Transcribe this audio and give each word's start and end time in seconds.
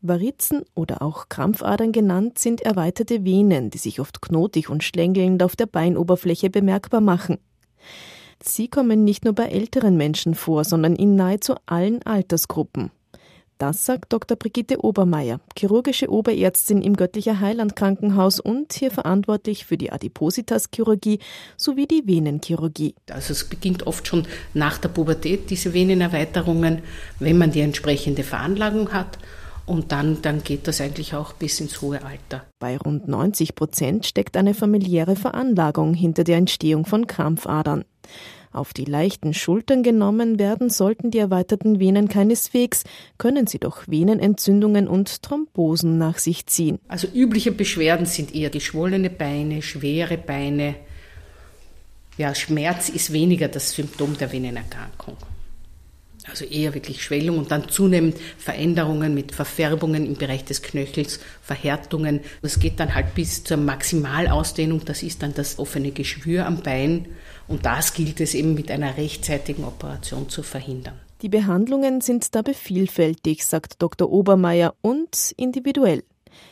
Varizen 0.00 0.62
oder 0.74 1.02
auch 1.02 1.28
Krampfadern 1.28 1.92
genannt 1.92 2.38
sind 2.38 2.60
erweiterte 2.60 3.24
Venen, 3.24 3.70
die 3.70 3.78
sich 3.78 4.00
oft 4.00 4.22
knotig 4.22 4.68
und 4.70 4.84
schlängelnd 4.84 5.42
auf 5.42 5.56
der 5.56 5.66
Beinoberfläche 5.66 6.50
bemerkbar 6.50 7.00
machen. 7.00 7.38
Sie 8.40 8.68
kommen 8.68 9.04
nicht 9.04 9.24
nur 9.24 9.34
bei 9.34 9.46
älteren 9.46 9.96
Menschen 9.96 10.34
vor, 10.34 10.62
sondern 10.64 10.94
in 10.94 11.16
nahezu 11.16 11.56
allen 11.66 12.02
Altersgruppen. 12.04 12.92
Das 13.58 13.84
sagt 13.84 14.12
Dr. 14.12 14.36
Brigitte 14.36 14.84
Obermeier, 14.84 15.40
chirurgische 15.58 16.08
Oberärztin 16.08 16.80
im 16.80 16.94
Göttlicher 16.94 17.40
Heiland 17.40 17.74
Krankenhaus 17.74 18.38
und 18.38 18.72
hier 18.72 18.92
verantwortlich 18.92 19.66
für 19.66 19.76
die 19.76 19.90
Adipositas-Chirurgie 19.90 21.18
sowie 21.56 21.88
die 21.88 22.06
Venenchirurgie. 22.06 22.94
Also 23.10 23.32
es 23.32 23.48
beginnt 23.48 23.84
oft 23.88 24.06
schon 24.06 24.28
nach 24.54 24.78
der 24.78 24.90
Pubertät, 24.90 25.50
diese 25.50 25.74
Venenerweiterungen, 25.74 26.82
wenn 27.18 27.36
man 27.36 27.50
die 27.50 27.62
entsprechende 27.62 28.22
Veranlagung 28.22 28.92
hat. 28.92 29.18
Und 29.68 29.92
dann, 29.92 30.22
dann 30.22 30.42
geht 30.42 30.66
das 30.66 30.80
eigentlich 30.80 31.14
auch 31.14 31.34
bis 31.34 31.60
ins 31.60 31.82
hohe 31.82 32.02
Alter. 32.02 32.46
Bei 32.58 32.78
rund 32.78 33.06
90 33.06 33.54
Prozent 33.54 34.06
steckt 34.06 34.38
eine 34.38 34.54
familiäre 34.54 35.14
Veranlagung 35.14 35.92
hinter 35.92 36.24
der 36.24 36.38
Entstehung 36.38 36.86
von 36.86 37.06
Krampfadern. 37.06 37.84
Auf 38.50 38.72
die 38.72 38.86
leichten 38.86 39.34
Schultern 39.34 39.82
genommen 39.82 40.38
werden 40.38 40.70
sollten 40.70 41.10
die 41.10 41.18
erweiterten 41.18 41.80
Venen 41.80 42.08
keineswegs, 42.08 42.84
können 43.18 43.46
sie 43.46 43.58
doch 43.58 43.86
Venenentzündungen 43.86 44.88
und 44.88 45.22
Thrombosen 45.22 45.98
nach 45.98 46.16
sich 46.16 46.46
ziehen. 46.46 46.78
Also 46.88 47.06
übliche 47.06 47.52
Beschwerden 47.52 48.06
sind 48.06 48.34
eher 48.34 48.48
geschwollene 48.48 49.10
Beine, 49.10 49.60
schwere 49.60 50.16
Beine. 50.16 50.76
Ja, 52.16 52.34
Schmerz 52.34 52.88
ist 52.88 53.12
weniger 53.12 53.48
das 53.48 53.72
Symptom 53.72 54.16
der 54.16 54.32
Venenerkrankung. 54.32 55.18
Also 56.30 56.44
eher 56.44 56.74
wirklich 56.74 57.02
Schwellung 57.02 57.38
und 57.38 57.50
dann 57.50 57.68
zunehmend 57.68 58.16
Veränderungen 58.36 59.14
mit 59.14 59.32
Verfärbungen 59.32 60.06
im 60.06 60.14
Bereich 60.14 60.44
des 60.44 60.62
Knöchels, 60.62 61.20
Verhärtungen. 61.42 62.20
Das 62.42 62.58
geht 62.58 62.80
dann 62.80 62.94
halt 62.94 63.14
bis 63.14 63.44
zur 63.44 63.56
Maximalausdehnung, 63.56 64.84
das 64.84 65.02
ist 65.02 65.22
dann 65.22 65.34
das 65.34 65.58
offene 65.58 65.90
Geschwür 65.90 66.46
am 66.46 66.62
Bein 66.62 67.06
und 67.46 67.64
das 67.64 67.94
gilt 67.94 68.20
es 68.20 68.34
eben 68.34 68.54
mit 68.54 68.70
einer 68.70 68.96
rechtzeitigen 68.96 69.64
Operation 69.64 70.28
zu 70.28 70.42
verhindern. 70.42 70.94
Die 71.22 71.28
Behandlungen 71.28 72.00
sind 72.00 72.34
dabei 72.34 72.54
vielfältig, 72.54 73.44
sagt 73.44 73.82
Dr. 73.82 74.08
Obermeier, 74.08 74.74
und 74.82 75.32
individuell. 75.36 76.04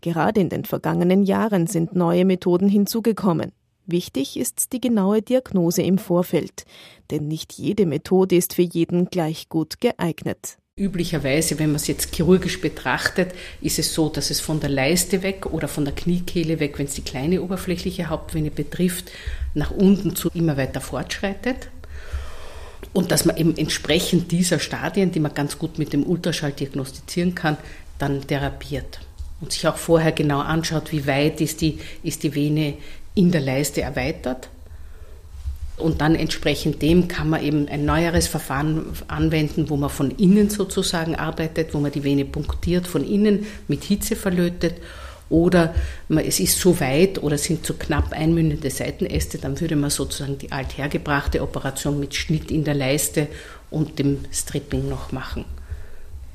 Gerade 0.00 0.40
in 0.40 0.48
den 0.48 0.64
vergangenen 0.64 1.22
Jahren 1.22 1.66
sind 1.66 1.94
neue 1.94 2.24
Methoden 2.24 2.68
hinzugekommen. 2.68 3.52
Wichtig 3.90 4.36
ist 4.36 4.74
die 4.74 4.82
genaue 4.82 5.22
Diagnose 5.22 5.80
im 5.80 5.96
Vorfeld, 5.96 6.66
denn 7.10 7.26
nicht 7.26 7.54
jede 7.54 7.86
Methode 7.86 8.36
ist 8.36 8.52
für 8.52 8.60
jeden 8.60 9.06
gleich 9.06 9.48
gut 9.48 9.80
geeignet. 9.80 10.58
Üblicherweise, 10.76 11.58
wenn 11.58 11.68
man 11.68 11.76
es 11.76 11.86
jetzt 11.86 12.14
chirurgisch 12.14 12.60
betrachtet, 12.60 13.32
ist 13.62 13.78
es 13.78 13.94
so, 13.94 14.10
dass 14.10 14.28
es 14.28 14.40
von 14.40 14.60
der 14.60 14.68
Leiste 14.68 15.22
weg 15.22 15.46
oder 15.46 15.68
von 15.68 15.86
der 15.86 15.94
Kniekehle 15.94 16.60
weg, 16.60 16.78
wenn 16.78 16.84
es 16.84 16.96
die 16.96 17.02
kleine 17.02 17.40
oberflächliche 17.40 18.10
Hauptvene 18.10 18.50
betrifft, 18.50 19.10
nach 19.54 19.70
unten 19.70 20.14
zu 20.14 20.28
immer 20.34 20.58
weiter 20.58 20.82
fortschreitet. 20.82 21.70
Und 22.92 23.10
dass 23.10 23.24
man 23.24 23.38
eben 23.38 23.56
entsprechend 23.56 24.32
dieser 24.32 24.58
Stadien, 24.58 25.12
die 25.12 25.20
man 25.20 25.32
ganz 25.32 25.58
gut 25.58 25.78
mit 25.78 25.94
dem 25.94 26.04
Ultraschall 26.04 26.52
diagnostizieren 26.52 27.34
kann, 27.34 27.56
dann 27.98 28.20
therapiert. 28.26 29.00
Und 29.40 29.52
sich 29.52 29.66
auch 29.66 29.78
vorher 29.78 30.12
genau 30.12 30.40
anschaut, 30.40 30.92
wie 30.92 31.06
weit 31.06 31.40
ist 31.40 31.62
die, 31.62 31.78
ist 32.02 32.22
die 32.22 32.34
Vene 32.34 32.74
in 33.18 33.32
der 33.32 33.40
Leiste 33.40 33.82
erweitert 33.82 34.48
und 35.76 36.00
dann 36.00 36.14
entsprechend 36.14 36.82
dem 36.82 37.08
kann 37.08 37.28
man 37.28 37.42
eben 37.42 37.68
ein 37.68 37.84
neueres 37.84 38.28
Verfahren 38.28 38.86
anwenden, 39.08 39.70
wo 39.70 39.76
man 39.76 39.90
von 39.90 40.12
innen 40.12 40.50
sozusagen 40.50 41.16
arbeitet, 41.16 41.74
wo 41.74 41.78
man 41.78 41.90
die 41.90 42.04
Vene 42.04 42.24
punktiert, 42.24 42.86
von 42.86 43.04
innen 43.04 43.46
mit 43.66 43.82
Hitze 43.82 44.14
verlötet. 44.14 44.74
Oder 45.30 45.74
es 46.08 46.38
ist 46.38 46.60
zu 46.60 46.80
weit 46.80 47.22
oder 47.22 47.36
sind 47.38 47.66
zu 47.66 47.74
knapp 47.74 48.12
einmündende 48.12 48.70
Seitenäste, 48.70 49.38
dann 49.38 49.60
würde 49.60 49.76
man 49.76 49.90
sozusagen 49.90 50.38
die 50.38 50.52
althergebrachte 50.52 51.42
Operation 51.42 52.00
mit 52.00 52.14
Schnitt 52.14 52.50
in 52.52 52.64
der 52.64 52.74
Leiste 52.74 53.26
und 53.68 53.98
dem 53.98 54.20
Stripping 54.32 54.88
noch 54.88 55.12
machen. 55.12 55.44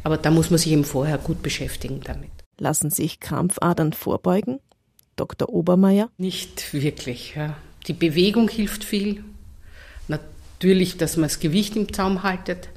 Aber 0.04 0.18
da 0.18 0.32
muss 0.32 0.52
man 0.52 0.60
sich 0.60 0.74
eben 0.74 0.84
vorher 0.84 1.18
gut 1.18 1.42
beschäftigen 1.42 2.02
damit. 2.04 2.30
Lassen 2.60 2.92
sich 2.92 3.20
Krampfadern 3.20 3.94
vorbeugen? 3.94 4.60
Dr. 5.16 5.50
Obermeier? 5.50 6.10
Nicht 6.18 6.74
wirklich. 6.74 7.36
Ja. 7.36 7.56
Die 7.88 7.94
Bewegung 7.94 8.50
hilft 8.50 8.84
viel, 8.84 9.24
Natürlich, 10.64 10.96
dass 10.96 11.18
man 11.18 11.24
das 11.24 11.42
Gewicht 11.42 11.76
im 11.76 11.92
Zaum 11.92 12.24
haltet. 12.24 12.70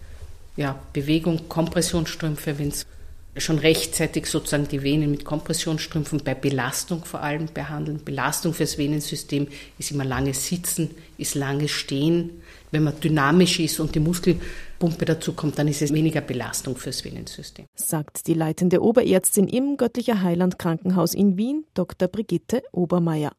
Ja, 0.56 0.76
Bewegung, 0.92 1.48
Kompressionsstrümpfe, 1.48 2.58
wenn 2.58 2.68
es 2.68 2.84
schon 3.38 3.58
rechtzeitig 3.58 4.26
sozusagen 4.26 4.68
die 4.68 4.82
Venen 4.82 5.10
mit 5.10 5.24
Kompressionsstrümpfen 5.24 6.22
bei 6.24 6.34
Belastung 6.34 7.04
vor 7.04 7.22
allem 7.22 7.46
behandeln. 7.52 8.02
Belastung 8.04 8.54
fürs 8.54 8.78
Venensystem 8.78 9.48
ist 9.78 9.90
immer 9.90 10.04
langes 10.04 10.46
Sitzen, 10.46 10.90
ist 11.18 11.34
langes 11.34 11.70
Stehen. 11.70 12.42
Wenn 12.70 12.84
man 12.84 12.98
dynamisch 12.98 13.60
ist 13.60 13.78
und 13.78 13.94
die 13.94 14.00
Muskelpumpe 14.00 15.04
dazu 15.04 15.34
kommt, 15.34 15.58
dann 15.58 15.68
ist 15.68 15.82
es 15.82 15.92
weniger 15.92 16.20
Belastung 16.20 16.76
fürs 16.76 17.04
Venensystem. 17.04 17.66
Sagt 17.74 18.26
die 18.26 18.34
leitende 18.34 18.82
Oberärztin 18.82 19.46
im 19.46 19.76
Göttlicher 19.76 20.22
Heiland 20.22 20.58
Krankenhaus 20.58 21.14
in 21.14 21.36
Wien, 21.36 21.64
Dr. 21.74 22.08
Brigitte 22.08 22.62
Obermeier. 22.72 23.32